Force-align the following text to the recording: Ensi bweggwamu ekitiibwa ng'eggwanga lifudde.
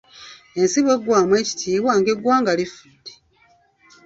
Ensi 0.61 0.79
bweggwamu 0.85 1.33
ekitiibwa 1.41 1.91
ng'eggwanga 1.99 2.51
lifudde. 2.59 3.13